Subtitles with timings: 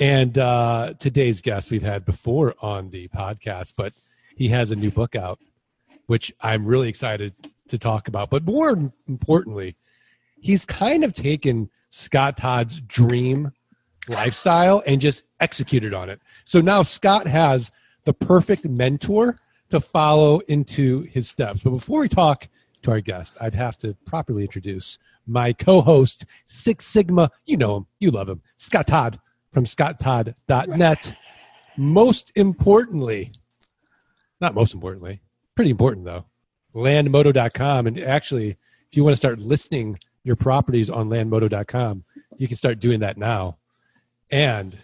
[0.00, 3.92] And uh, today's guest we've had before on the podcast, but
[4.34, 5.38] he has a new book out,
[6.06, 7.34] which I'm really excited
[7.68, 8.30] to talk about.
[8.30, 9.76] But more importantly,
[10.40, 13.52] he's kind of taken Scott Todd's dream
[14.08, 16.22] lifestyle and just executed on it.
[16.44, 17.70] So now Scott has
[18.04, 19.38] the perfect mentor
[19.68, 21.60] to follow into his steps.
[21.62, 22.48] But before we talk
[22.82, 27.30] to our guest, I'd have to properly introduce my co-host, Six Sigma.
[27.44, 29.20] You know him, you love him, Scott Todd
[29.52, 31.16] from scotttodd.net.
[31.76, 33.32] Most importantly,
[34.40, 35.20] not most importantly,
[35.54, 36.24] pretty important though,
[36.74, 37.86] landmodo.com.
[37.86, 38.50] And actually,
[38.90, 42.04] if you want to start listing your properties on landmodo.com,
[42.36, 43.58] you can start doing that now.
[44.30, 44.76] And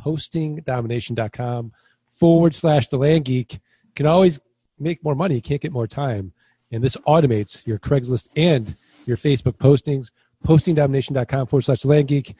[0.00, 1.72] postingdomination.com
[2.06, 3.60] forward slash the land geek
[3.94, 4.40] can always
[4.78, 5.40] make more money.
[5.40, 6.32] Can't get more time.
[6.70, 8.74] And this automates your Craigslist and
[9.06, 10.10] your Facebook postings.
[10.44, 12.34] Postingdomination.com forward slash the land geek.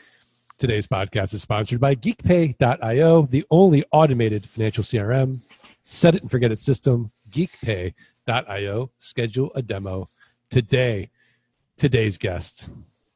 [0.62, 5.40] Today's podcast is sponsored by geekpay.io, the only automated financial CRM.
[5.82, 7.10] Set it and forget it system.
[7.32, 8.92] Geekpay.io.
[8.96, 10.08] Schedule a demo
[10.50, 11.10] today.
[11.76, 12.68] Today's guest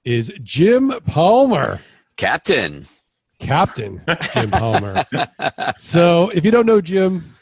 [0.05, 1.81] is Jim Palmer.
[2.17, 2.85] Captain.
[3.39, 4.03] Captain
[4.35, 5.05] Jim Palmer.
[5.77, 7.37] so, if you don't know Jim,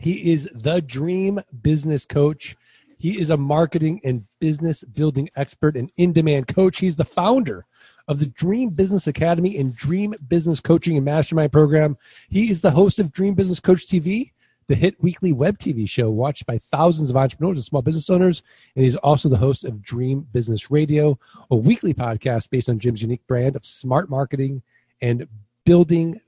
[0.00, 2.56] he is the dream business coach.
[2.98, 6.80] He is a marketing and business building expert and in demand coach.
[6.80, 7.64] He's the founder
[8.10, 11.96] of the Dream Business Academy and Dream Business Coaching and Mastermind program.
[12.28, 14.32] He is the host of Dream Business Coach TV,
[14.66, 18.42] the hit weekly web TV show watched by thousands of entrepreneurs and small business owners.
[18.74, 21.20] And he's also the host of Dream Business Radio,
[21.52, 24.62] a weekly podcast based on Jim's unique brand of smart marketing
[25.00, 25.28] and
[25.64, 26.20] building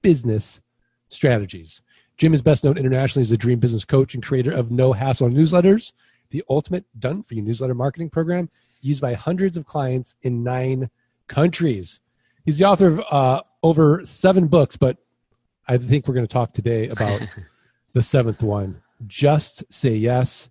[0.00, 0.62] business
[1.10, 1.82] strategies.
[2.16, 5.28] Jim is best known internationally as the Dream Business Coach and creator of No Hassle
[5.28, 5.92] Newsletters,
[6.30, 8.48] the ultimate done for you newsletter marketing program
[8.80, 10.88] used by hundreds of clients in nine
[11.28, 12.00] countries.
[12.44, 14.98] He's the author of uh, over seven books, but
[15.66, 17.26] I think we're going to talk today about
[17.92, 18.82] the seventh one.
[19.06, 20.48] Just say yes.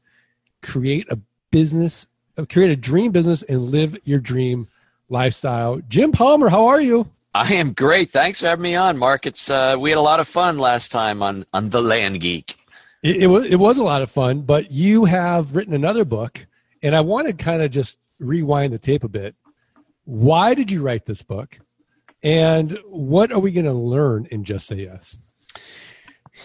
[0.62, 1.20] Create a
[1.52, 4.68] business, uh, create a dream business, and live your dream
[5.10, 5.80] lifestyle.
[5.88, 7.06] Jim Palmer, how are you?
[7.34, 8.12] I am great.
[8.12, 9.26] Thanks for having me on, Mark.
[9.26, 12.56] It's uh, we had a lot of fun last time on on the Land Geek.
[13.04, 16.46] It, it was it was a lot of fun, but you have written another book,
[16.82, 19.36] and I want to kind of just rewind the tape a bit
[20.06, 21.60] why did you write this book?
[22.24, 25.18] And what are we going to learn in Just Say Yes?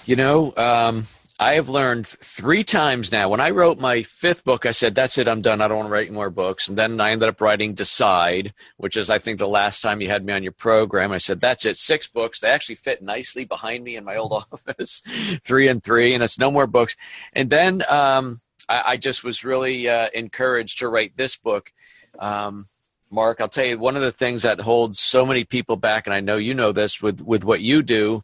[0.05, 1.07] You know, um,
[1.39, 3.31] I have learned three times now.
[3.31, 5.63] When I wrote my fifth book, I said, That's it, I'm done.
[5.63, 6.69] I don't want to write more books.
[6.69, 10.09] And then I ended up writing Decide, which is, I think, the last time you
[10.09, 11.13] had me on your program.
[11.13, 12.41] I said, That's it, six books.
[12.41, 15.01] They actually fit nicely behind me in my old office,
[15.43, 16.95] three and three, and it's no more books.
[17.33, 21.73] And then um, I, I, just was really uh, encouraged to write this book.
[22.19, 22.67] Um,
[23.11, 26.15] Mark, I'll tell you one of the things that holds so many people back, and
[26.15, 28.23] I know you know this with, with what you do,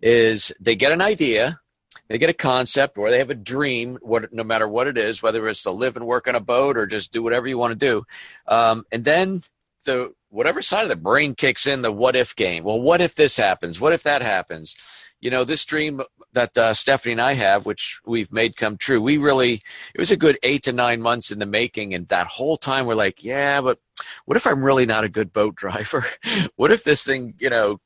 [0.00, 1.60] is they get an idea,
[2.08, 5.22] they get a concept, or they have a dream, what, no matter what it is,
[5.22, 7.72] whether it's to live and work on a boat or just do whatever you want
[7.72, 8.04] to do.
[8.46, 9.42] Um, and then
[9.84, 12.64] the whatever side of the brain kicks in the what if game.
[12.64, 13.80] Well, what if this happens?
[13.80, 14.74] What if that happens?
[15.20, 19.00] You know, this dream that uh, Stephanie and I have, which we've made come true,
[19.00, 19.62] we really,
[19.94, 21.94] it was a good eight to nine months in the making.
[21.94, 23.78] And that whole time we're like, yeah, but
[24.24, 26.04] what if I'm really not a good boat driver?
[26.56, 27.80] what if this thing, you know,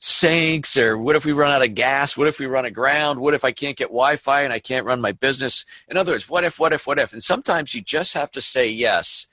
[0.00, 2.16] sinks or what if we run out of gas?
[2.16, 3.20] What if we run aground?
[3.20, 5.64] What if i can't get wi-fi and i can't run my business?
[5.88, 7.12] In other words what if what if what if?
[7.12, 9.26] And sometimes you just have to say yes.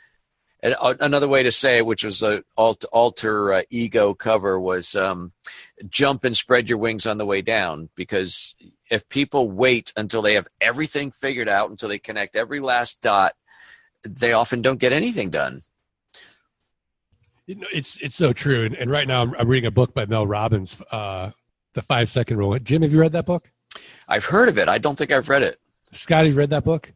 [0.61, 4.95] And uh, another way to say it which was a alter, uh, ego cover was
[4.95, 5.31] um,
[5.89, 7.89] jump and spread your wings on the way down.
[7.95, 8.55] Because
[8.89, 13.33] if people wait until they have everything figured out until they connect every last dot
[14.07, 15.61] they often don't get anything done
[17.47, 18.65] it's it's so true.
[18.65, 21.31] And, and right now, I'm, I'm, reading a book by Mel Robbins, uh,
[21.73, 22.57] The Five Second Rule.
[22.59, 23.51] Jim, have you read that book?
[24.07, 24.69] I've heard of it.
[24.69, 25.59] I don't think I've read it.
[25.91, 26.93] Scotty, read that book?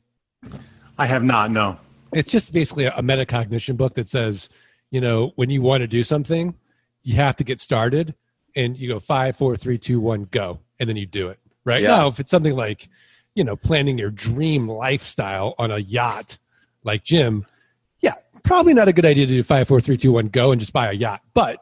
[0.98, 1.52] I have not.
[1.52, 1.78] No.
[2.12, 4.50] It's just basically a, a metacognition book that says,
[4.92, 6.56] you know, when you want to do something,
[7.04, 8.16] you have to get started,
[8.56, 11.40] and you go five, four, three, two, one, go, and then you do it.
[11.64, 11.90] Right yeah.
[11.90, 12.90] now, if it's something like,
[13.36, 16.40] you know, planning your dream lifestyle on a yacht,
[16.84, 17.46] like Jim,
[18.44, 20.74] probably not a good idea to do five, four, three, two, one, go and just
[20.74, 21.22] buy a yacht.
[21.34, 21.58] But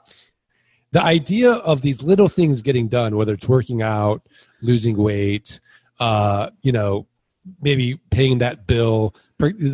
[0.91, 4.21] the idea of these little things getting done, whether it's working out,
[4.61, 5.59] losing weight,
[5.99, 7.07] uh, you know,
[7.61, 9.15] maybe paying that bill,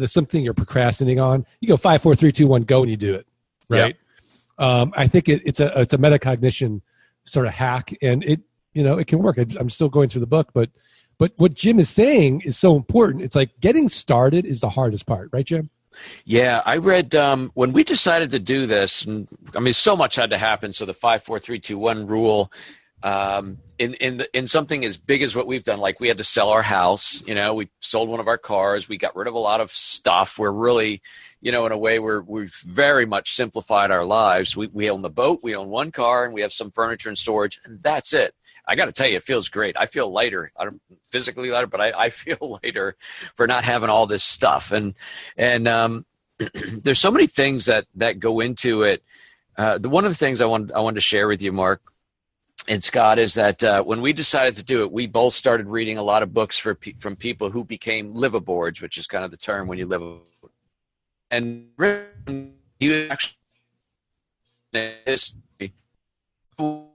[0.06, 1.46] something you're procrastinating on.
[1.60, 3.28] You go five, four, three, two, one, go, and you do it.
[3.70, 3.96] Right.
[4.58, 6.82] Um, I think it, it's a it's a metacognition
[7.26, 8.42] sort of hack, and it
[8.74, 9.40] you know it can work.
[9.40, 10.70] I, I'm still going through the book, but
[11.18, 13.24] but what Jim is saying is so important.
[13.24, 15.70] It's like getting started is the hardest part, right, Jim?
[16.26, 19.06] Yeah, I read um, when we decided to do this.
[19.06, 20.74] And, I mean, so much had to happen.
[20.74, 22.52] So the five, four, three, two, one rule
[23.04, 25.80] um, in in in something as big as what we've done.
[25.80, 27.22] Like we had to sell our house.
[27.28, 28.88] You know, we sold one of our cars.
[28.88, 30.40] We got rid of a lot of stuff.
[30.40, 31.02] We're really,
[31.42, 34.56] you know, in a way, we're we've very much simplified our lives.
[34.56, 35.42] We we own the boat.
[35.44, 38.34] We own one car, and we have some furniture and storage, and that's it.
[38.68, 39.76] I got to tell you, it feels great.
[39.78, 40.52] I feel lighter.
[40.58, 42.96] I don't physically lighter, but I, I feel lighter
[43.36, 44.72] for not having all this stuff.
[44.72, 44.96] And
[45.38, 46.06] and um,
[46.84, 49.04] there's so many things that that go into it.
[49.58, 51.82] Uh, the one of the things I want I wanted to share with you, Mark,
[52.68, 55.98] and Scott, is that uh, when we decided to do it, we both started reading
[55.98, 59.38] a lot of books for from people who became liveaboards, which is kind of the
[59.38, 60.02] term when you live.
[61.30, 61.68] And
[62.80, 63.38] you actually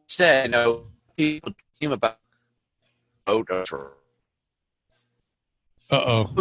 [0.06, 0.86] said, you know,
[1.18, 2.18] people dream about
[3.26, 3.92] boat or
[5.90, 6.34] uh oh.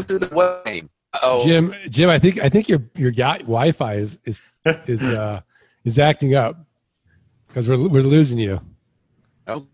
[1.23, 4.41] Oh, Jim, Jim, I think I think your your Wi-Fi is is
[4.85, 5.41] is uh,
[5.83, 6.57] is acting up
[7.47, 8.61] because we're we're losing you.
[9.47, 9.65] Oh,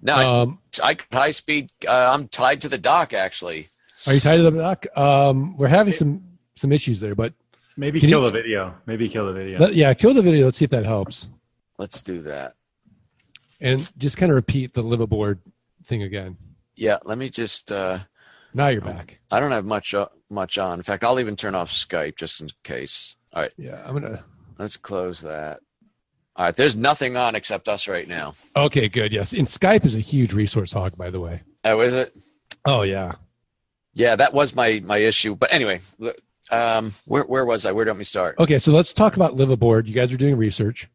[0.00, 1.70] no, um, I, I high speed.
[1.86, 3.12] Uh, I'm tied to the dock.
[3.12, 3.68] Actually,
[4.06, 4.86] are you tied to the dock?
[4.96, 6.24] Um, we're having some
[6.56, 7.34] some issues there, but
[7.76, 8.74] maybe kill you, the video.
[8.86, 9.60] Maybe kill the video.
[9.60, 10.46] Let, yeah, kill the video.
[10.46, 11.28] Let's see if that helps.
[11.78, 12.56] Let's do that
[13.62, 15.38] and just kind of repeat the liveaboard
[15.86, 16.36] thing again.
[16.74, 17.72] Yeah, let me just.
[17.72, 18.00] Uh,
[18.52, 19.20] now you're back.
[19.30, 20.78] I don't have much uh, much on.
[20.78, 23.16] In fact, I'll even turn off Skype just in case.
[23.32, 23.52] All right.
[23.56, 24.24] Yeah, I'm gonna.
[24.58, 25.60] Let's close that.
[26.36, 26.54] All right.
[26.54, 28.34] There's nothing on except us right now.
[28.56, 29.12] Okay, good.
[29.12, 31.42] Yes, and Skype is a huge resource hog, by the way.
[31.64, 32.14] Oh, is it?
[32.66, 33.12] Oh yeah.
[33.94, 35.36] Yeah, that was my my issue.
[35.36, 35.80] But anyway,
[36.50, 37.72] um, where where was I?
[37.72, 38.36] Where don't we start?
[38.38, 39.86] Okay, so let's talk about Liveaboard.
[39.86, 40.88] You guys are doing research.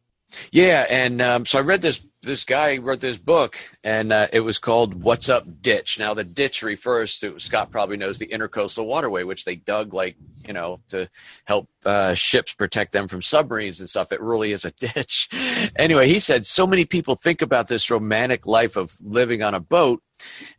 [0.50, 2.04] Yeah, and um, so I read this.
[2.22, 6.24] This guy wrote this book, and uh, it was called "What's Up Ditch." Now, the
[6.24, 10.16] ditch refers to Scott probably knows the intercoastal waterway, which they dug like
[10.46, 11.08] you know to
[11.44, 14.12] help uh, ships protect them from submarines and stuff.
[14.12, 15.28] It really is a ditch.
[15.76, 19.60] anyway, he said so many people think about this romantic life of living on a
[19.60, 20.02] boat,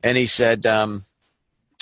[0.04, 0.66] and he said.
[0.66, 1.02] Um,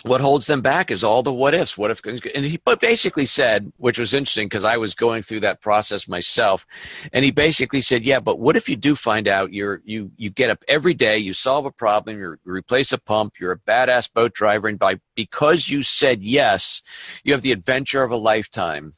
[0.04, 1.78] what holds them back is all the what ifs.
[1.78, 2.02] What if?
[2.06, 6.66] And he basically said, which was interesting because I was going through that process myself,
[7.12, 10.30] and he basically said, "Yeah, but what if you do find out you're you you
[10.30, 14.14] get up every day, you solve a problem, you replace a pump, you're a badass
[14.14, 16.82] boat driver, and by because you said yes,
[17.24, 18.94] you have the adventure of a lifetime."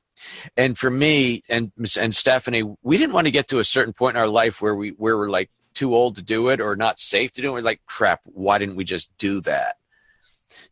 [0.57, 4.17] And for me and and Stephanie, we didn't want to get to a certain point
[4.17, 6.99] in our life where we where we're like too old to do it or not
[6.99, 7.53] safe to do it.
[7.53, 9.78] We're like, crap, why didn't we just do that?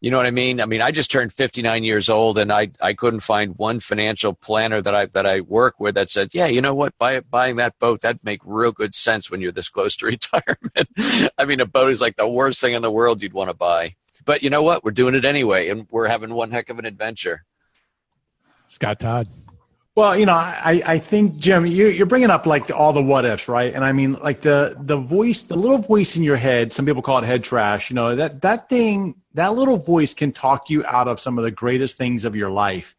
[0.01, 0.61] You know what I mean?
[0.61, 4.33] I mean, I just turned 59 years old, and I I couldn't find one financial
[4.33, 7.55] planner that I that I work with that said, yeah, you know what, Buy, buying
[7.57, 11.31] that boat that'd make real good sense when you're this close to retirement.
[11.37, 13.53] I mean, a boat is like the worst thing in the world you'd want to
[13.53, 13.95] buy,
[14.25, 14.83] but you know what?
[14.83, 17.43] We're doing it anyway, and we're having one heck of an adventure.
[18.67, 19.27] Scott Todd.
[19.97, 23.25] Well, you know, I, I think Jim, you, are bringing up like all the what
[23.25, 23.73] ifs, right?
[23.73, 26.71] And I mean, like the the voice, the little voice in your head.
[26.71, 27.89] Some people call it head trash.
[27.89, 31.45] You know that that thing, that little voice can talk you out of some of
[31.45, 32.95] the greatest things of your life,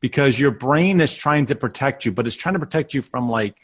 [0.00, 3.30] because your brain is trying to protect you, but it's trying to protect you from
[3.30, 3.56] like,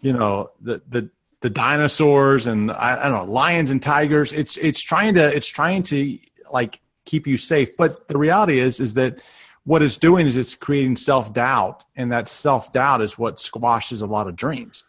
[0.00, 1.10] you know, the the
[1.40, 4.32] the dinosaurs and I, I don't know, lions and tigers.
[4.32, 6.20] It's it's trying to it's trying to
[6.52, 7.76] like keep you safe.
[7.76, 9.18] But the reality is is that
[9.64, 14.02] what it's doing is it's creating self doubt, and that self doubt is what squashes
[14.02, 14.84] a lot of dreams.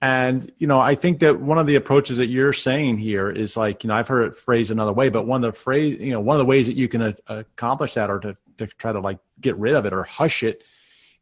[0.00, 3.56] And you know, I think that one of the approaches that you're saying here is
[3.56, 6.10] like, you know, I've heard it phrased another way, but one of the phrase, you
[6.10, 8.92] know, one of the ways that you can a- accomplish that, or to, to try
[8.92, 10.64] to like get rid of it or hush it,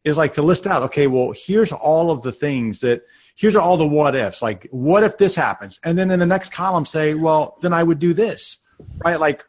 [0.02, 3.02] is like to list out, okay, well, here's all of the things that,
[3.34, 4.40] here's all the what ifs.
[4.40, 5.78] Like, what if this happens?
[5.84, 8.58] And then in the next column, say, well, then I would do this,
[9.04, 9.20] right?
[9.20, 9.44] Like,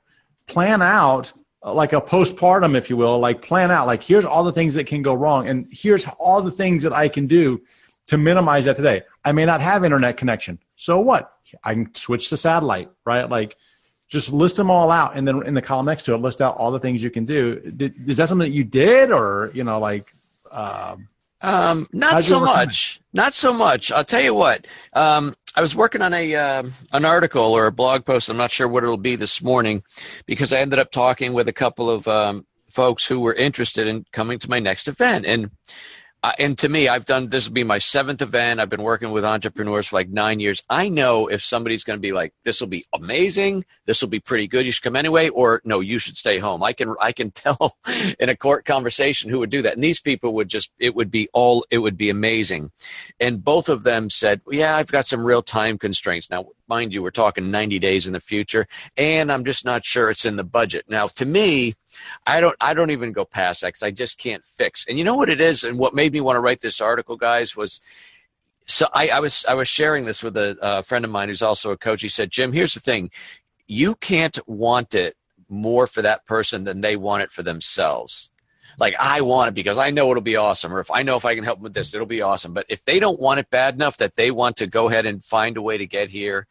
[0.47, 1.31] plan out
[1.63, 4.88] like a postpartum, if you will, like plan out, like here's all the things that
[4.88, 7.62] can go wrong, and here's all the things that I can do
[8.08, 9.03] to minimize that today.
[9.24, 10.60] I may not have internet connection.
[10.75, 11.34] So what?
[11.63, 13.30] I can switch to satellite, right?
[13.30, 13.58] Like
[14.08, 15.15] just list them all out.
[15.15, 17.25] And then in the column next to it, list out all the things you can
[17.25, 17.60] do.
[17.60, 20.13] Did, is that something that you did or, you know, like,
[20.51, 21.08] um,
[21.41, 23.00] um, not so much.
[23.13, 23.91] Not so much.
[23.91, 24.68] I'll tell you what.
[24.94, 28.29] Um, I was working on a uh, an article or a blog post.
[28.29, 29.84] I'm not sure what it'll be this morning,
[30.25, 34.05] because I ended up talking with a couple of um, folks who were interested in
[34.13, 35.25] coming to my next event.
[35.25, 35.51] And
[36.23, 38.59] uh, and to me, I've done this will be my seventh event.
[38.59, 40.61] I've been working with entrepreneurs for like nine years.
[40.69, 43.65] I know if somebody's going to be like, "This will be amazing.
[43.87, 44.65] This will be pretty good.
[44.65, 47.77] You should come anyway," or "No, you should stay home." I can I can tell
[48.19, 51.09] in a court conversation who would do that, and these people would just it would
[51.09, 52.71] be all it would be amazing.
[53.19, 57.03] And both of them said, "Yeah, I've got some real time constraints now." Mind you,
[57.03, 60.43] we're talking 90 days in the future, and I'm just not sure it's in the
[60.43, 60.85] budget.
[60.87, 61.73] Now, to me,
[62.25, 64.86] I don't I don't even go past that because I just can't fix.
[64.88, 67.15] And you know what it is, and what made me want to write this article,
[67.17, 67.81] guys, was
[68.62, 71.41] so I, I was I was sharing this with a, a friend of mine who's
[71.41, 72.01] also a coach.
[72.01, 73.12] He said, Jim, here's the thing,
[73.67, 75.15] you can't want it
[75.50, 78.31] more for that person than they want it for themselves
[78.79, 81.25] like I want it because I know it'll be awesome, or if I know if
[81.25, 82.53] I can help them with this, it'll be awesome.
[82.53, 85.23] But if they don't want it bad enough that they want to go ahead and
[85.23, 86.47] find a way to get here,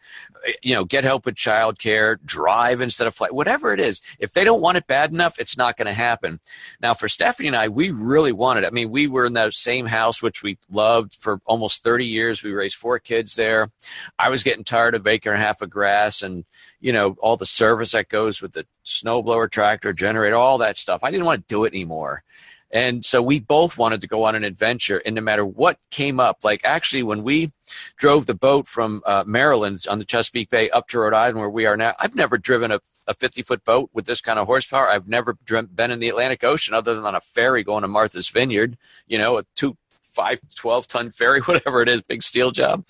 [0.46, 4.32] eh, you know, get help with childcare, drive instead of flight, whatever it is, if
[4.32, 6.40] they don't want it bad enough, it's not going to happen.
[6.80, 8.64] Now, for Stephanie and I, we really wanted.
[8.64, 8.68] It.
[8.68, 12.42] I mean, we were in that same house which we loved for almost 30 years.
[12.42, 13.68] We raised four kids there.
[14.18, 16.44] I was getting tired of acre and a half of grass and
[16.80, 21.04] you know all the service that goes with the snowblower, tractor, generator, all that stuff.
[21.04, 22.22] I didn't want to do it anymore.
[22.72, 26.20] And so we both wanted to go on an adventure, and no matter what came
[26.20, 27.50] up, like actually when we
[27.96, 31.50] drove the boat from uh, Maryland on the Chesapeake Bay up to Rhode Island, where
[31.50, 34.46] we are now, I've never driven a, a 50 foot boat with this kind of
[34.46, 34.88] horsepower.
[34.88, 38.28] I've never been in the Atlantic Ocean other than on a ferry going to Martha's
[38.28, 39.76] Vineyard, you know, a two
[40.10, 42.84] five, 12 ton ferry, whatever it is, big steel job.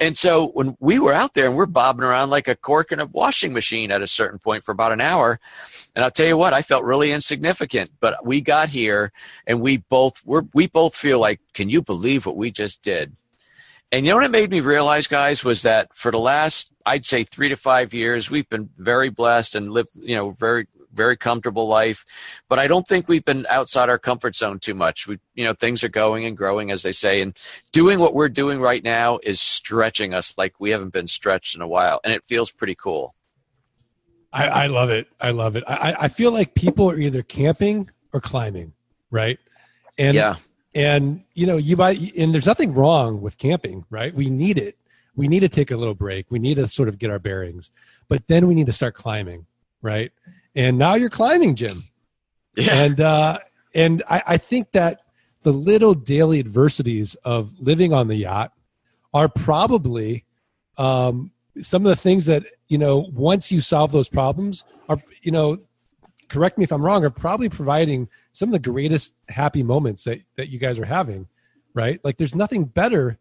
[0.00, 3.00] And so when we were out there and we're bobbing around like a cork in
[3.00, 5.38] a washing machine at a certain point for about an hour.
[5.94, 9.12] And I'll tell you what, I felt really insignificant, but we got here
[9.46, 13.14] and we both, we're, we both feel like, can you believe what we just did?
[13.92, 17.04] And you know what it made me realize, guys, was that for the last, I'd
[17.04, 21.16] say three to five years, we've been very blessed and lived, you know, very very
[21.16, 22.04] comfortable life.
[22.48, 25.06] But I don't think we've been outside our comfort zone too much.
[25.06, 27.36] We, you know, things are going and growing, as they say, and
[27.72, 31.62] doing what we're doing right now is stretching us like we haven't been stretched in
[31.62, 33.14] a while, and it feels pretty cool.
[34.32, 35.08] I, I love it.
[35.20, 35.64] I love it.
[35.66, 38.72] I, I feel like people are either camping or climbing,
[39.10, 39.38] right?
[39.98, 40.36] And yeah.
[40.74, 44.14] And you know, you buy, and there's nothing wrong with camping, right?
[44.14, 44.78] We need it.
[45.14, 46.30] We need to take a little break.
[46.30, 47.70] We need to sort of get our bearings,
[48.08, 49.44] but then we need to start climbing,
[49.82, 50.12] right?
[50.54, 51.82] And now you're climbing, Jim.
[52.56, 52.74] Yeah.
[52.74, 53.38] And uh,
[53.74, 55.00] and I, I think that
[55.42, 58.52] the little daily adversities of living on the yacht
[59.14, 60.24] are probably
[60.78, 65.30] um, some of the things that you know once you solve those problems are you
[65.30, 65.58] know
[66.28, 70.20] correct me if i'm wrong are probably providing some of the greatest happy moments that,
[70.36, 71.26] that you guys are having
[71.74, 73.18] right like there's nothing better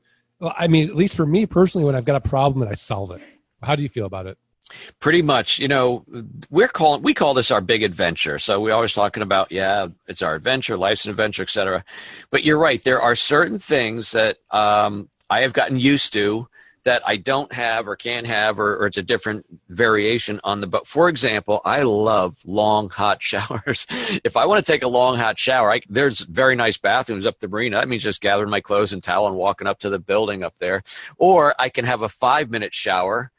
[0.58, 3.12] i mean at least for me personally when i've got a problem and i solve
[3.12, 3.22] it
[3.62, 4.38] how do you feel about it
[5.00, 6.06] Pretty much, you know,
[6.50, 8.38] we're calling we call this our big adventure.
[8.40, 11.84] So we're always talking about, yeah, it's our adventure, life's an adventure, etc.
[12.30, 16.48] But you're right, there are certain things that um, I have gotten used to
[16.84, 20.68] that I don't have or can't have, or, or, it's a different variation on the
[20.68, 20.88] boat.
[20.88, 23.86] For example, I love long hot showers.
[24.24, 27.40] if I want to take a long hot shower, I, there's very nice bathrooms up
[27.40, 27.78] the marina.
[27.78, 30.56] That means just gathering my clothes and towel and walking up to the building up
[30.58, 30.84] there.
[31.18, 33.32] Or I can have a five minute shower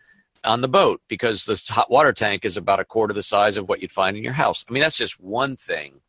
[0.45, 3.69] on the boat because this hot water tank is about a quarter the size of
[3.69, 4.65] what you'd find in your house.
[4.69, 6.01] I mean, that's just one thing.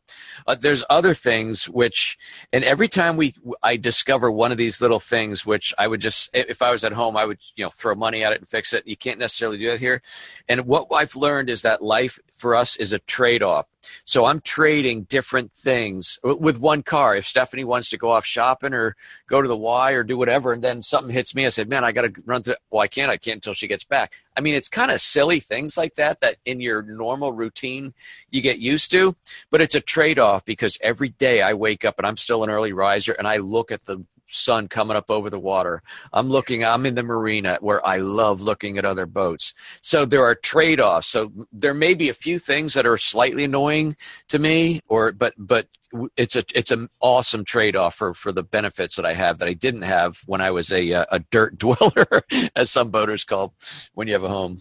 [0.46, 2.18] Uh, there's other things which,
[2.52, 6.30] and every time we, I discover one of these little things, which I would just,
[6.34, 8.72] if I was at home, I would, you know, throw money at it and fix
[8.72, 8.86] it.
[8.86, 10.02] You can't necessarily do that here.
[10.48, 13.66] And what I've learned is that life for us is a trade off.
[14.04, 17.16] So I'm trading different things with one car.
[17.16, 20.52] If Stephanie wants to go off shopping or go to the Y or do whatever,
[20.52, 22.56] and then something hits me, I said, man, I got to run through.
[22.70, 23.10] Well, I can't.
[23.10, 24.14] I can't until she gets back.
[24.36, 27.94] I mean, it's kind of silly things like that that in your normal routine
[28.30, 29.14] you get used to,
[29.50, 32.50] but it's a trade off because every day I wake up and I'm still an
[32.50, 35.82] early riser and I look at the sun coming up over the water.
[36.12, 39.54] I'm looking, I'm in the marina where I love looking at other boats.
[39.80, 41.06] So there are trade offs.
[41.08, 43.96] So there may be a few things that are slightly annoying
[44.28, 45.68] to me, or, but, but,
[46.16, 49.46] it's a it's an awesome trade off for, for the benefits that I have that
[49.46, 52.22] I didn't have when I was a uh, a dirt dweller,
[52.56, 53.54] as some boaters call
[53.94, 54.56] when you have a home.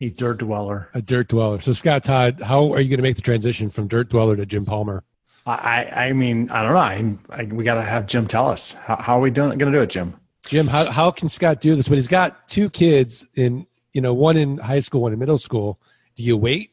[0.00, 0.88] a dirt dweller.
[0.94, 1.60] A dirt dweller.
[1.60, 4.46] So Scott Todd, how are you going to make the transition from dirt dweller to
[4.46, 5.04] Jim Palmer?
[5.50, 6.78] I, I mean, I don't know.
[6.78, 9.72] I, I we got to have Jim tell us how, how are we doing going
[9.72, 10.14] to do it, Jim?
[10.46, 11.88] Jim, how how can Scott do this?
[11.88, 15.38] But he's got two kids in, you know, one in high school, one in middle
[15.38, 15.80] school.
[16.16, 16.70] Do you wait?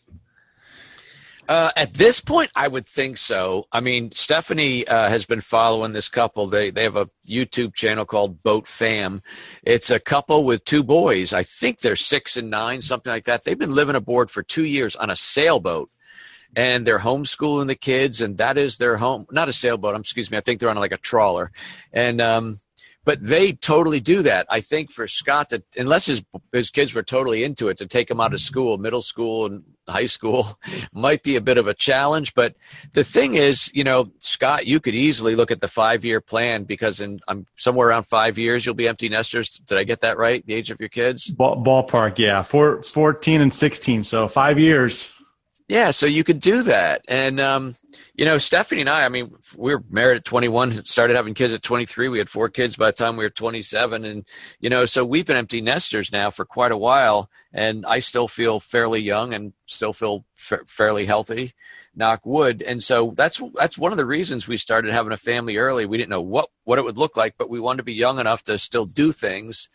[1.48, 3.68] Uh, at this point, I would think so.
[3.72, 6.48] I mean, Stephanie uh, has been following this couple.
[6.48, 9.22] They they have a YouTube channel called Boat Fam.
[9.64, 11.32] It's a couple with two boys.
[11.32, 13.46] I think they're six and nine, something like that.
[13.46, 15.90] They've been living aboard for two years on a sailboat
[16.58, 19.28] and they're homeschooling the kids, and that is their home.
[19.32, 19.94] Not a sailboat.
[19.94, 20.40] I'm excuse me.
[20.40, 21.52] I think they're on like a trawler,
[21.94, 22.58] and um,
[23.06, 24.48] but they totally do that.
[24.50, 28.10] I think for Scott, that unless his his kids were totally into it, to take
[28.10, 30.58] him out of school, middle school and high school,
[30.94, 32.34] might be a bit of a challenge.
[32.34, 32.56] But
[32.94, 36.64] the thing is, you know, Scott, you could easily look at the five year plan
[36.64, 39.60] because in I'm somewhere around five years you'll be empty nesters.
[39.60, 40.44] Did I get that right?
[40.44, 41.30] The age of your kids?
[41.30, 45.14] Ball, ballpark, yeah, Four, 14 and sixteen, so five years.
[45.68, 47.04] Yeah, so you could do that.
[47.10, 47.76] And, um,
[48.16, 51.54] you know, Stephanie and I, I mean, we were married at 21, started having kids
[51.54, 52.08] at 23.
[52.08, 54.06] We had four kids by the time we were 27.
[54.06, 54.26] And,
[54.62, 57.30] you know, so we've been empty nesters now for quite a while.
[57.52, 61.52] And I still feel fairly young and still feel fa- fairly healthy,
[61.94, 62.62] knock wood.
[62.62, 65.86] And so that's, that's one of the reasons we started having a family early.
[65.86, 68.20] We didn't know what, what it would look like, but we wanted to be young
[68.20, 69.68] enough to still do things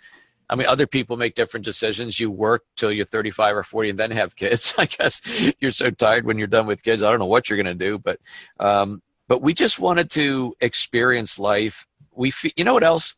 [0.52, 2.20] I mean, other people make different decisions.
[2.20, 4.74] You work till you're 35 or 40 and then have kids.
[4.78, 5.22] I guess
[5.60, 7.02] you're so tired when you're done with kids.
[7.02, 8.20] I don't know what you're going to do, but,
[8.60, 11.86] um, but we just wanted to experience life.
[12.14, 13.14] We, you know what else?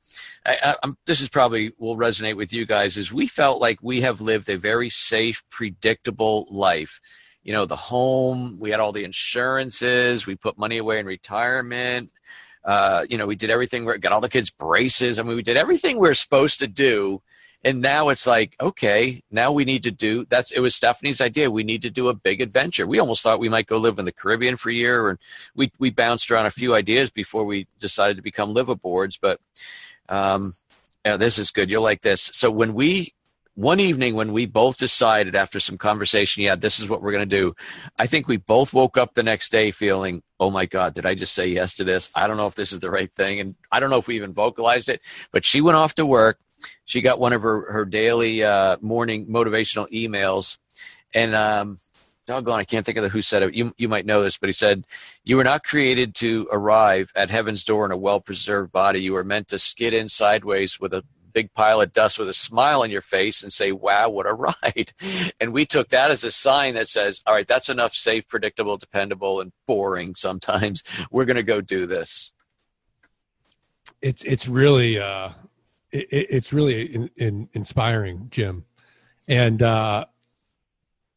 [0.46, 2.96] I, I, this is probably will resonate with you guys.
[2.96, 7.00] Is we felt like we have lived a very safe, predictable life.
[7.42, 12.12] You know, the home, we had all the insurances, we put money away in retirement
[12.64, 13.84] uh, you know, we did everything.
[13.84, 15.18] We got all the kids braces.
[15.18, 17.22] I mean, we did everything we are supposed to do.
[17.66, 20.26] And now it's like, okay, now we need to do.
[20.28, 21.50] That's it was Stephanie's idea.
[21.50, 22.86] We need to do a big adventure.
[22.86, 25.18] We almost thought we might go live in the Caribbean for a year, and
[25.54, 29.18] we we bounced around a few ideas before we decided to become liveaboards.
[29.18, 29.40] But
[30.10, 30.52] um,
[31.06, 31.70] yeah, this is good.
[31.70, 32.28] You'll like this.
[32.34, 33.14] So when we
[33.54, 37.28] one evening when we both decided after some conversation, yeah, this is what we're going
[37.28, 37.54] to do.
[37.96, 41.14] I think we both woke up the next day feeling, oh my God, did I
[41.14, 42.10] just say yes to this?
[42.14, 43.38] I don't know if this is the right thing.
[43.38, 46.40] And I don't know if we even vocalized it, but she went off to work.
[46.84, 50.58] She got one of her, her daily uh, morning motivational emails.
[51.12, 51.78] And, um,
[52.26, 53.54] doggone, I can't think of the who said it.
[53.54, 54.84] You, you might know this, but he said,
[55.24, 59.00] You were not created to arrive at heaven's door in a well preserved body.
[59.00, 62.32] You were meant to skid in sideways with a big pile of dust with a
[62.32, 64.92] smile on your face and say, wow, what a ride.
[65.40, 68.78] And we took that as a sign that says, all right, that's enough safe, predictable,
[68.78, 70.82] dependable, and boring sometimes.
[71.10, 72.32] We're going to go do this.
[74.00, 75.30] It's, it's really, uh,
[75.90, 78.64] it, it's really in, in inspiring, Jim.
[79.26, 80.06] And, uh,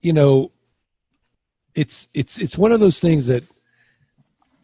[0.01, 0.51] you know,
[1.75, 3.43] it's, it's, it's one of those things that,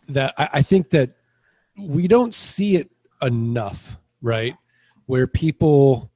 [0.10, 1.12] that I, I think that
[1.78, 2.90] we don't see it
[3.22, 4.56] enough, right?
[5.06, 6.12] Where people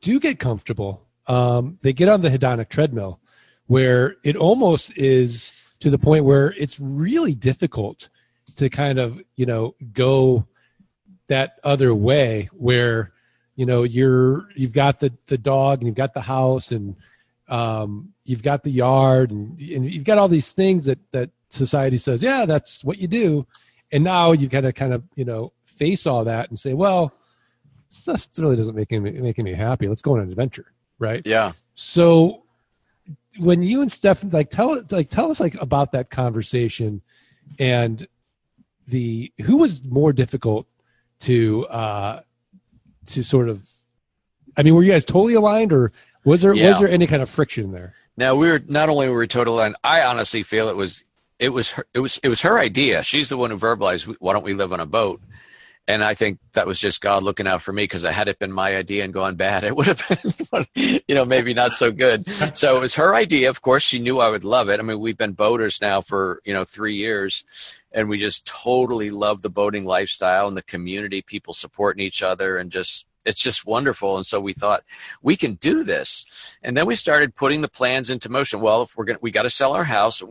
[0.00, 1.06] do get comfortable.
[1.26, 3.20] Um, they get on the hedonic treadmill
[3.66, 8.08] where it almost is to the point where it's really difficult
[8.56, 10.46] to kind of, you know, go
[11.28, 13.12] that other way where,
[13.56, 16.96] you know, you're, you've got the, the dog and you've got the house and,
[17.48, 21.96] um, you've got the yard and, and you've got all these things that, that society
[21.96, 23.46] says, yeah, that's what you do.
[23.92, 27.12] And now you've got to kind of, you know, face all that and say, well,
[27.94, 29.88] stuff really doesn't make me making me happy.
[29.88, 31.22] Let's go on an adventure, right?
[31.24, 31.52] Yeah.
[31.74, 32.44] So
[33.38, 37.02] when you and Steph like tell like tell us like about that conversation
[37.58, 38.06] and
[38.88, 40.66] the who was more difficult
[41.20, 42.20] to uh
[43.06, 43.62] to sort of
[44.56, 45.92] I mean were you guys totally aligned or
[46.24, 46.68] was there yeah.
[46.68, 47.94] was there any kind of friction there?
[48.16, 51.04] Now we were not only were we totally aligned, I honestly feel it was
[51.38, 53.02] it was her, it was it was her idea.
[53.02, 55.20] She's the one who verbalized why don't we live on a boat?
[55.86, 58.52] And I think that was just God looking out for me because had it been
[58.52, 60.02] my idea and gone bad, it would have
[60.52, 62.26] been, you know, maybe not so good.
[62.56, 63.50] So it was her idea.
[63.50, 64.80] Of course, she knew I would love it.
[64.80, 67.44] I mean, we've been boaters now for you know three years,
[67.92, 72.56] and we just totally love the boating lifestyle and the community, people supporting each other,
[72.56, 74.16] and just it's just wonderful.
[74.16, 74.84] And so we thought
[75.22, 78.60] we can do this, and then we started putting the plans into motion.
[78.60, 80.22] Well, if we're gonna, we got to sell our house.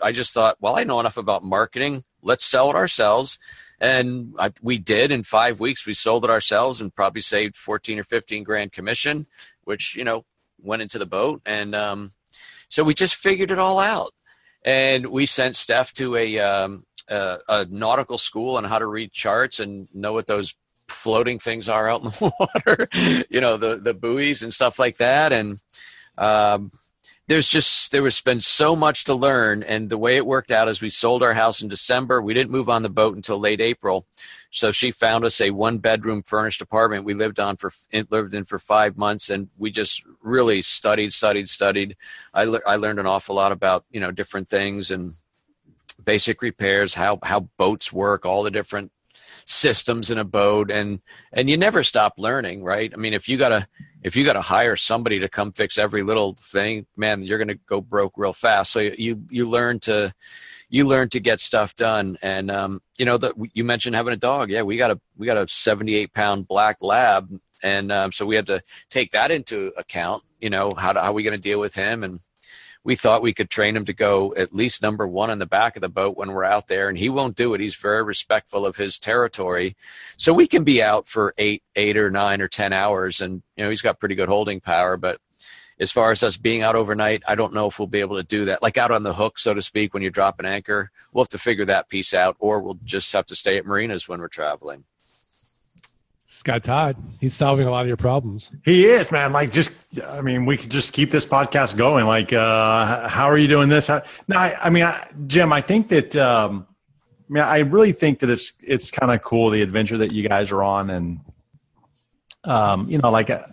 [0.00, 2.04] I just thought, well, I know enough about marketing.
[2.22, 3.38] Let's sell it ourselves
[3.84, 5.84] and I, we did in five weeks.
[5.84, 9.26] We sold it ourselves and probably saved 14 or 15 grand commission,
[9.64, 10.24] which, you know,
[10.58, 11.42] went into the boat.
[11.44, 12.12] And um,
[12.68, 14.12] so we just figured it all out.
[14.64, 19.12] And we sent Steph to a, um, a, a nautical school on how to read
[19.12, 20.54] charts and know what those
[20.88, 22.88] floating things are out in the water,
[23.28, 25.30] you know, the, the buoys and stuff like that.
[25.30, 25.60] And,
[26.16, 26.70] um,
[27.26, 30.68] there's just there was been so much to learn and the way it worked out
[30.68, 32.20] is we sold our house in december.
[32.20, 34.06] We didn't move on the boat until late april.
[34.50, 37.04] So she found us a one bedroom furnished apartment.
[37.04, 37.70] We lived on for
[38.10, 41.96] lived in for five months and we just really studied studied studied.
[42.34, 45.14] I, le- I learned an awful lot about you know different things and
[46.04, 48.92] basic repairs how how boats work all the different
[49.46, 51.00] systems in a boat and
[51.32, 52.92] and you never stop learning right?
[52.92, 53.66] I mean if you gotta
[54.04, 57.80] if you gotta hire somebody to come fix every little thing man you're gonna go
[57.80, 58.70] broke real fast.
[58.70, 60.14] So you you learn to
[60.68, 62.18] you learn to get stuff done.
[62.22, 64.50] And um, you know that you mentioned having a dog.
[64.50, 67.28] Yeah we got a we got a 78 pound black lab.
[67.62, 71.10] And um, so we had to take that into account you know how, to, how
[71.10, 72.04] are we going to deal with him.
[72.04, 72.20] And
[72.84, 75.74] we thought we could train him to go at least number one in the back
[75.74, 77.60] of the boat when we're out there and he won't do it.
[77.60, 79.74] He's very respectful of his territory.
[80.18, 83.64] So we can be out for eight eight or nine or ten hours and you
[83.64, 84.96] know he's got pretty good holding power.
[84.98, 85.18] But
[85.80, 88.22] as far as us being out overnight i don't know if we'll be able to
[88.22, 88.62] do that.
[88.62, 91.30] Like out on the hook so to speak when you drop an anchor we'll have
[91.30, 94.28] to figure that piece out or we'll just have to stay at marinas when we're
[94.28, 94.84] traveling
[96.34, 98.50] Scott Todd, he's solving a lot of your problems.
[98.64, 99.32] He is, man.
[99.32, 99.70] Like, just,
[100.04, 102.06] I mean, we could just keep this podcast going.
[102.06, 103.88] Like, uh, how are you doing this?
[103.88, 106.66] No, I, I mean, I, Jim, I think that, um,
[107.30, 110.28] I mean, I really think that it's, it's kind of cool, the adventure that you
[110.28, 110.90] guys are on.
[110.90, 111.20] And,
[112.42, 113.46] um, you know, like, uh,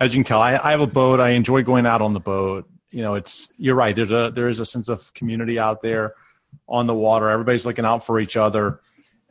[0.00, 1.20] as you can tell, I, I have a boat.
[1.20, 2.68] I enjoy going out on the boat.
[2.90, 3.94] You know, it's, you're right.
[3.94, 6.14] There's a, there is a sense of community out there
[6.68, 7.30] on the water.
[7.30, 8.80] Everybody's looking out for each other.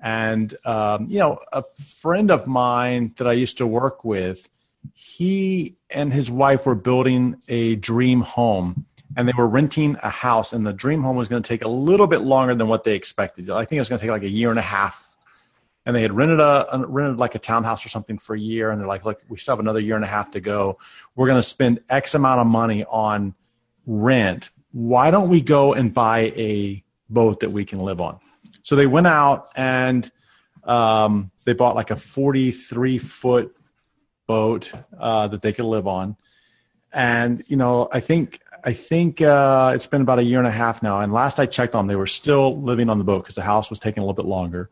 [0.03, 4.49] And, um, you know, a friend of mine that I used to work with,
[4.93, 8.85] he and his wife were building a dream home
[9.15, 11.69] and they were renting a house and the dream home was going to take a
[11.69, 13.49] little bit longer than what they expected.
[13.49, 15.15] I think it was going to take like a year and a half.
[15.85, 18.81] And they had rented a rented like a townhouse or something for a year and
[18.81, 20.79] they're like, look, we still have another year and a half to go.
[21.15, 23.35] We're going to spend X amount of money on
[23.85, 24.49] rent.
[24.71, 28.19] Why don't we go and buy a boat that we can live on?
[28.63, 30.09] So they went out and
[30.63, 33.55] um, they bought like a 43 foot
[34.27, 36.15] boat uh, that they could live on.
[36.93, 40.51] And you know, I think I think uh, it's been about a year and a
[40.51, 41.01] half now.
[41.01, 43.41] And last I checked on, them, they were still living on the boat because the
[43.41, 44.69] house was taking a little bit longer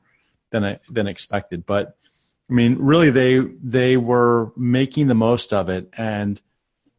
[0.52, 1.66] than I, than expected.
[1.66, 1.98] But
[2.50, 6.42] I mean, really, they they were making the most of it and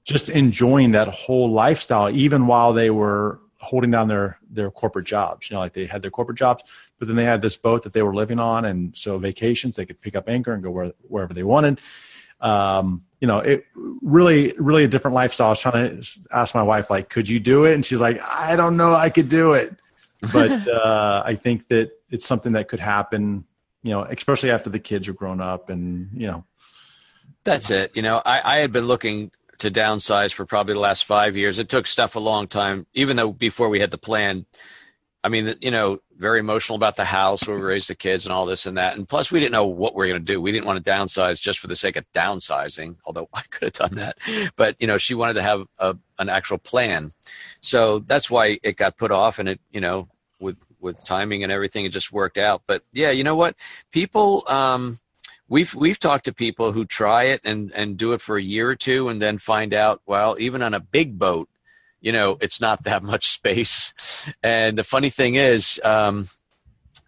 [0.05, 5.49] just enjoying that whole lifestyle, even while they were holding down their their corporate jobs.
[5.49, 6.63] You know, like they had their corporate jobs,
[6.99, 9.87] but then they had this boat that they were living on, and so vacations they
[9.87, 11.81] could pick up anchor and go where, wherever they wanted.
[12.41, 15.47] Um, you know, it really, really a different lifestyle.
[15.47, 17.75] I was trying to ask my wife, like, could you do it?
[17.75, 19.81] And she's like, I don't know, I could do it,
[20.33, 23.45] but uh, I think that it's something that could happen.
[23.85, 26.45] You know, especially after the kids are grown up, and you know.
[27.45, 27.97] That's it.
[27.97, 31.59] You know, I, I had been looking to downsize for probably the last five years.
[31.59, 34.47] It took Steph a long time, even though before we had the plan.
[35.25, 38.33] I mean, you know, very emotional about the house where we raised the kids and
[38.33, 38.97] all this and that.
[38.97, 40.41] And plus, we didn't know what we were going to do.
[40.41, 43.91] We didn't want to downsize just for the sake of downsizing, although I could have
[43.91, 44.19] done that.
[44.57, 47.13] But, you know, she wanted to have a, an actual plan.
[47.61, 49.39] So that's why it got put off.
[49.39, 50.09] And it, you know,
[50.41, 52.63] with, with timing and everything, it just worked out.
[52.67, 53.55] But yeah, you know what?
[53.93, 54.99] People, um,
[55.53, 58.71] we've we've talked to people who try it and and do it for a year
[58.71, 61.47] or two and then find out well even on a big boat
[62.01, 63.93] you know it's not that much space.
[64.43, 66.27] And the funny thing is um,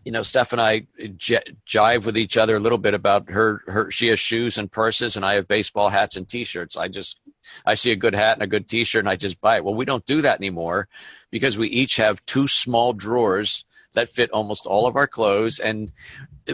[0.05, 3.63] you know steph and i j- jive with each other a little bit about her
[3.67, 6.77] her she has shoes and purses and i have baseball hats and t-shirts.
[6.77, 7.21] I just
[7.65, 9.65] i see a good hat and a good t-shirt and i just buy it.
[9.65, 10.89] Well we don't do that anymore
[11.31, 15.59] because we each have two small drawers that fit almost all of our clothes.
[15.59, 15.93] And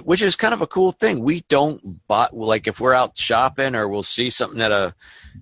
[0.05, 1.21] which is kind of a cool thing.
[1.21, 4.95] We don't buy like if we're out shopping or we'll see something at a,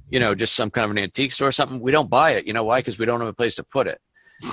[0.09, 1.81] you know, just some kind of an antique store or something.
[1.81, 2.47] We don't buy it.
[2.47, 2.81] You know why?
[2.81, 4.01] Because we don't have a place to put it.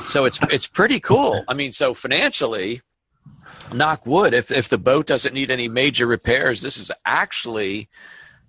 [0.09, 1.43] So it's it's pretty cool.
[1.47, 2.81] I mean, so financially,
[3.73, 4.33] knock wood.
[4.33, 7.89] If if the boat doesn't need any major repairs, this is actually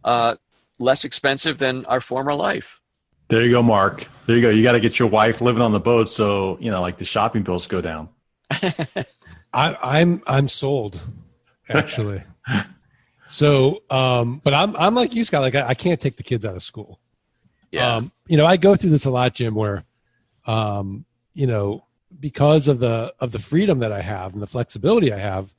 [0.03, 0.37] uh,
[0.79, 2.81] less expensive than our former life.
[3.29, 4.07] There you go, Mark.
[4.27, 4.51] There you go.
[4.51, 7.05] You got to get your wife living on the boat, so you know, like the
[7.05, 8.09] shopping bills go down.
[8.51, 11.01] I, I'm I'm sold
[11.69, 12.23] actually.
[13.27, 15.43] so, um, but I'm I'm like you, Scott.
[15.43, 17.01] Like I, I can't take the kids out of school.
[17.71, 17.97] Yeah.
[17.97, 19.85] Um, you know, I go through this a lot, Jim, where,
[20.47, 21.85] um, you know,
[22.19, 25.55] because of the of the freedom that I have and the flexibility I have,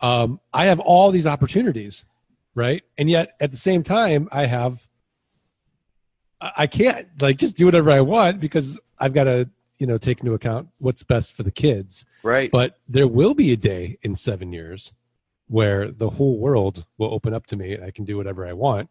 [0.00, 2.04] um, I have all these opportunities,
[2.54, 2.82] right?
[2.96, 4.88] And yet at the same time, I have
[6.40, 10.20] I can't like just do whatever I want because I've got to you know take
[10.20, 12.04] into account what's best for the kids.
[12.22, 12.50] Right.
[12.50, 14.92] But there will be a day in seven years
[15.50, 18.52] where the whole world will open up to me and I can do whatever I
[18.52, 18.88] want.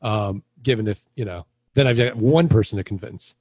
[0.00, 3.34] Um, given if, you know, then I've got one person to convince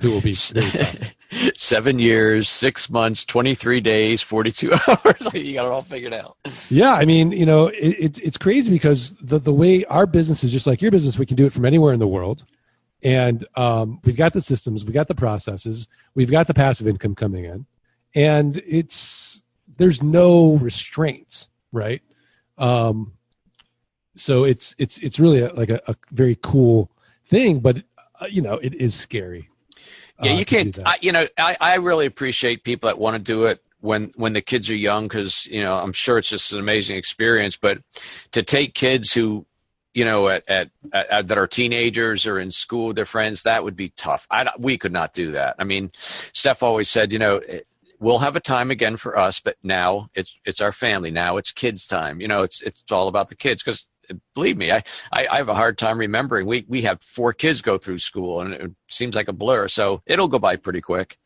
[0.00, 0.32] who will be
[1.54, 5.28] seven years, six months, 23 days, 42 hours.
[5.32, 6.36] you got it all figured out.
[6.68, 6.92] Yeah.
[6.92, 10.50] I mean, you know, it, it's, it's crazy because the, the way our business is
[10.50, 12.44] just like your business, we can do it from anywhere in the world.
[13.04, 17.14] And um, we've got the systems, we've got the processes, we've got the passive income
[17.14, 17.66] coming in,
[18.12, 19.40] and it's
[19.76, 22.02] there's no restraints right?
[22.58, 23.12] Um,
[24.16, 26.90] so it's it's it's really a, like a, a very cool
[27.26, 27.82] thing, but
[28.20, 29.50] uh, you know it is scary.
[30.22, 30.78] Yeah, uh, you can't.
[30.84, 34.32] I, you know, I, I really appreciate people that want to do it when when
[34.32, 37.56] the kids are young because you know I'm sure it's just an amazing experience.
[37.56, 37.78] But
[38.32, 39.44] to take kids who
[39.92, 43.64] you know at, at, at that are teenagers or in school with their friends, that
[43.64, 44.26] would be tough.
[44.30, 45.56] I we could not do that.
[45.58, 47.36] I mean, Steph always said, you know.
[47.36, 47.66] It,
[47.98, 51.10] We'll have a time again for us, but now it's it's our family.
[51.10, 52.20] Now it's kids' time.
[52.20, 53.86] You know, it's it's all about the kids because
[54.34, 54.82] believe me, I,
[55.12, 56.46] I, I have a hard time remembering.
[56.46, 59.68] We we have four kids go through school, and it seems like a blur.
[59.68, 61.18] So it'll go by pretty quick.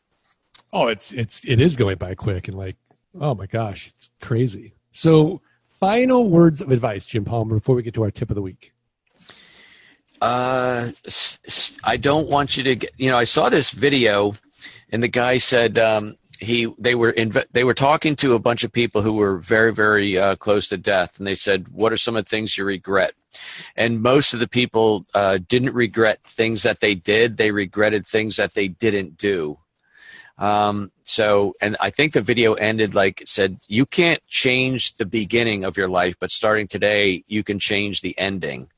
[0.72, 2.76] Oh, it's it's it is going by quick and like,
[3.20, 4.74] oh my gosh, it's crazy.
[4.92, 8.42] So, final words of advice, Jim Palmer, before we get to our tip of the
[8.42, 8.72] week.
[10.20, 10.90] Uh,
[11.82, 12.92] I don't want you to get.
[12.98, 14.34] You know, I saw this video,
[14.90, 18.64] and the guy said um, he they were inv- they were talking to a bunch
[18.64, 21.98] of people who were very very uh, close to death, and they said, "What are
[21.98, 23.12] some of the things you regret?"
[23.76, 28.36] And most of the people uh, didn't regret things that they did; they regretted things
[28.36, 29.58] that they didn't do.
[30.38, 35.64] Um, so, and I think the video ended like said, "You can't change the beginning
[35.64, 38.68] of your life, but starting today, you can change the ending."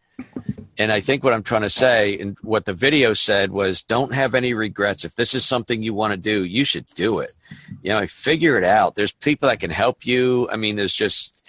[0.82, 4.12] And I think what I'm trying to say and what the video said was don't
[4.12, 5.04] have any regrets.
[5.04, 7.30] If this is something you want to do, you should do it.
[7.84, 8.96] You know, figure it out.
[8.96, 10.48] There's people that can help you.
[10.50, 11.48] I mean, there's just,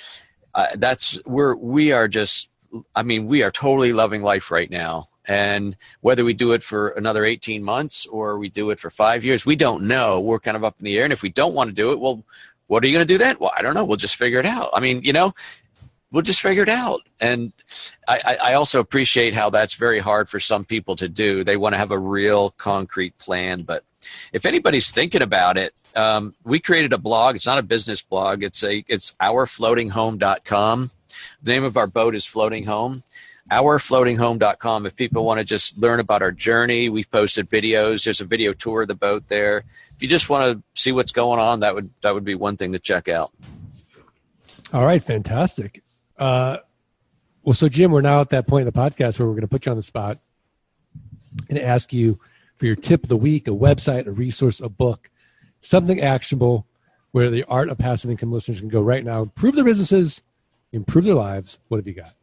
[0.53, 2.49] uh, that's, we're, we are just,
[2.95, 5.07] I mean, we are totally loving life right now.
[5.25, 9.25] And whether we do it for another 18 months or we do it for five
[9.25, 10.19] years, we don't know.
[10.19, 11.05] We're kind of up in the air.
[11.05, 12.23] And if we don't want to do it, well,
[12.67, 13.37] what are you going to do then?
[13.39, 13.83] Well, I don't know.
[13.83, 14.69] We'll just figure it out.
[14.73, 15.33] I mean, you know,
[16.13, 17.01] we'll just figure it out.
[17.19, 17.51] And
[18.07, 21.43] I, I also appreciate how that's very hard for some people to do.
[21.43, 23.63] They want to have a real concrete plan.
[23.63, 23.83] But
[24.31, 27.35] if anybody's thinking about it, um, we created a blog.
[27.35, 28.43] It's not a business blog.
[28.43, 30.89] It's a it's ourfloatinghome.com.
[31.41, 33.03] The name of our boat is Floating Home.
[33.51, 34.85] Ourfloatinghome.com.
[34.85, 38.05] If people want to just learn about our journey, we've posted videos.
[38.05, 39.65] There's a video tour of the boat there.
[39.95, 42.57] If you just want to see what's going on, that would that would be one
[42.57, 43.31] thing to check out.
[44.71, 45.83] All right, fantastic.
[46.23, 46.59] Uh,
[47.43, 49.47] well, so Jim, we're now at that point in the podcast where we're going to
[49.49, 50.19] put you on the spot
[51.49, 52.17] and ask you
[52.55, 55.09] for your tip of the week, a website, a resource, a book,
[55.59, 56.65] something actionable
[57.11, 60.21] where the art of passive income listeners can go right now, improve their businesses,
[60.71, 61.59] improve their lives.
[61.67, 62.13] What have you got?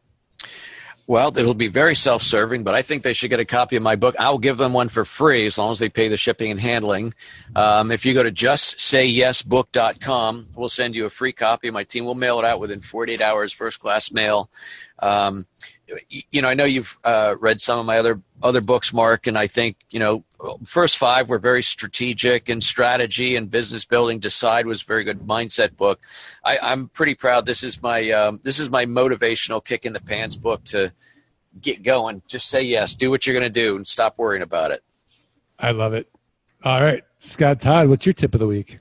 [1.07, 3.83] Well, it'll be very self serving, but I think they should get a copy of
[3.83, 4.15] my book.
[4.19, 7.13] I'll give them one for free as long as they pay the shipping and handling.
[7.55, 11.71] Um, if you go to justsayyesbook.com, we'll send you a free copy.
[11.71, 14.49] My team will mail it out within 48 hours, first class mail.
[14.99, 15.47] Um,
[16.09, 19.37] you know, I know you've uh, read some of my other other books, Mark, and
[19.37, 20.23] I think you know,
[20.65, 24.19] first five were very strategic and strategy and business building.
[24.19, 26.01] Decide was a very good mindset book.
[26.43, 27.45] I, I'm pretty proud.
[27.45, 30.91] This is my um, this is my motivational kick in the pants book to
[31.59, 32.21] get going.
[32.27, 34.83] Just say yes, do what you're going to do, and stop worrying about it.
[35.59, 36.09] I love it.
[36.63, 38.79] All right, Scott Todd, what's your tip of the week?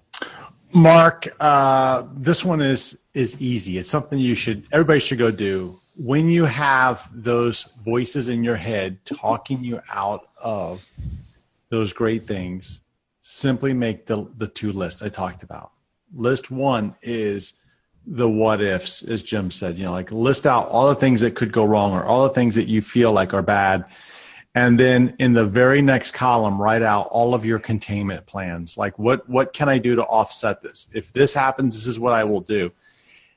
[0.72, 3.78] Mark, uh, this one is is easy.
[3.78, 5.76] It's something you should everybody should go do.
[5.98, 10.88] When you have those voices in your head talking you out of
[11.70, 12.80] those great things,
[13.22, 15.72] simply make the the two lists I talked about.
[16.12, 17.54] List one is
[18.06, 19.78] the what ifs, as Jim said.
[19.78, 22.34] You know, like list out all the things that could go wrong or all the
[22.34, 23.84] things that you feel like are bad.
[24.52, 28.76] And then in the very next column, write out all of your containment plans.
[28.76, 30.88] Like what what can I do to offset this?
[30.92, 32.72] If this happens, this is what I will do.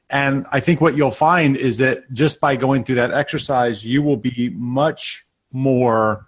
[0.10, 4.02] And I think what you'll find is that just by going through that exercise, you
[4.02, 6.26] will be much more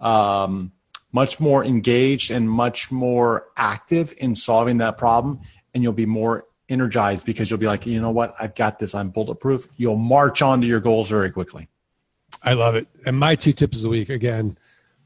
[0.00, 0.72] um,
[1.16, 5.40] much more engaged and much more active in solving that problem.
[5.72, 8.94] And you'll be more energized because you'll be like, you know what, I've got this.
[8.94, 9.66] I'm bulletproof.
[9.76, 11.68] You'll march on to your goals very quickly.
[12.42, 12.86] I love it.
[13.06, 14.58] And my two tips of the week again.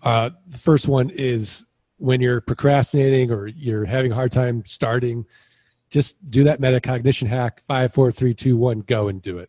[0.03, 1.65] Uh, the first one is
[1.99, 5.27] when you're procrastinating or you're having a hard time starting,
[5.91, 7.63] just do that metacognition hack.
[7.69, 8.81] Five, four, three, two, one.
[8.81, 9.49] Go and do it.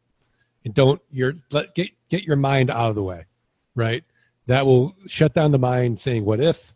[0.64, 3.26] And don't you're let get get your mind out of the way,
[3.74, 4.04] right?
[4.48, 6.74] That will shut down the mind saying what if,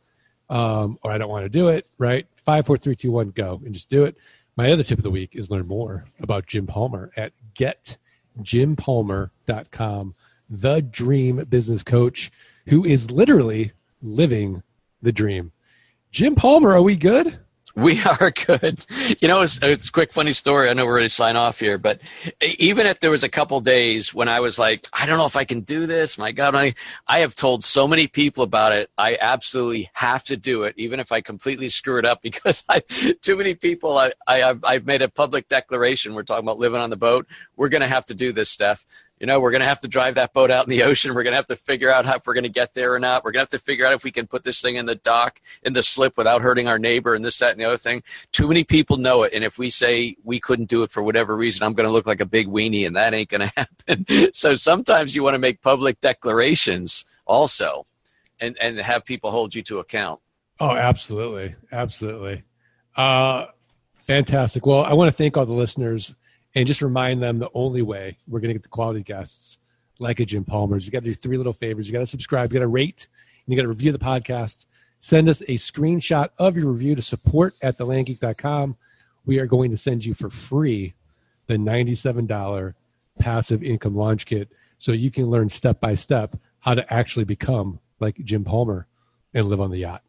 [0.50, 1.88] um, or I don't want to do it.
[1.98, 2.28] Right?
[2.46, 3.30] Five, four, three, two, one.
[3.30, 4.16] Go and just do it.
[4.56, 10.16] My other tip of the week is learn more about Jim Palmer at getjimpalmer.com
[10.50, 12.32] the dream business coach
[12.68, 14.64] who is literally living
[15.02, 15.52] the dream.
[16.12, 17.40] Jim Palmer, are we good?
[17.76, 18.86] We are good.
[19.20, 20.70] You know, it's, it's a quick, funny story.
[20.70, 22.02] I know we're ready to sign off here, but
[22.42, 25.36] even if there was a couple days when I was like, I don't know if
[25.36, 26.18] I can do this.
[26.18, 26.74] My God, I,
[27.08, 28.90] I have told so many people about it.
[28.98, 32.82] I absolutely have to do it, even if I completely screw it up because I,
[33.22, 36.14] too many people, I, I, I've made a public declaration.
[36.14, 37.28] We're talking about living on the boat.
[37.58, 38.86] We're going to have to do this, Steph
[39.20, 41.14] you know, we're going to have to drive that boat out in the ocean.
[41.14, 43.00] We're going to have to figure out how, if we're going to get there or
[43.00, 43.24] not.
[43.24, 44.96] We're going to have to figure out if we can put this thing in the
[44.96, 48.04] dock, in the slip without hurting our neighbor and this, that, and the other thing.
[48.34, 49.34] Too many people know it.
[49.34, 52.06] And if we say we couldn't do it for whatever reason, I'm going to look
[52.06, 54.06] like a big weenie and that ain't going to happen.
[54.34, 57.86] so sometimes you want to make public declarations also
[58.42, 60.20] and, and have people hold you to account.
[60.60, 61.56] Oh, absolutely.
[61.72, 62.44] Absolutely.
[62.98, 63.46] Uh,
[64.06, 64.66] fantastic.
[64.66, 66.16] Well, I want to thank all the listeners
[66.56, 69.58] and just remind them the only way we're going to get the quality guests
[70.00, 70.86] like a Jim Palmer's.
[70.86, 71.88] You got to do three little favors.
[71.88, 73.08] You got to subscribe, you got to rate,
[73.46, 74.66] and you got to review the podcast.
[75.00, 78.78] Send us a screenshot of your review to support at thelandgeek.com.
[79.26, 80.94] We are going to send you for free
[81.48, 82.74] the $97
[83.20, 87.80] passive income launch kit so you can learn step by step how to actually become
[88.00, 88.88] like Jim Palmer
[89.34, 90.02] and live on the yacht.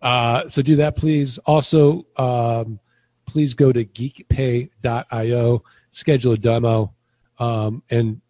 [0.00, 1.38] Uh, so do that, please.
[1.38, 2.78] Also, um,
[3.30, 5.62] please go to geekpay.io,
[5.92, 6.92] schedule a demo,
[7.38, 8.20] um, and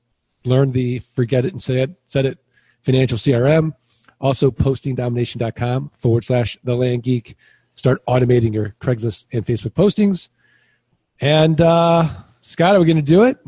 [0.45, 2.39] learn the forget it and say it, set it
[2.83, 3.73] financial CRM.
[4.21, 7.37] Also, postingdomination.com forward slash the land geek.
[7.75, 10.29] Start automating your Craigslist and Facebook postings.
[11.23, 12.09] And uh,
[12.43, 13.39] Scott, are we going to do it?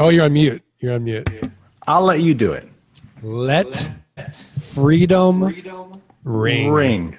[0.00, 0.62] Oh, you're on mute.
[0.78, 1.28] You're on mute.
[1.86, 2.66] I'll let you do it.
[3.22, 3.92] Let
[4.72, 5.52] freedom,
[6.24, 6.70] ring.
[6.70, 7.18] Ring.